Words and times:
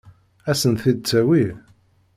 Ad 0.49 0.57
sen-t-id-tawi? 0.61 1.45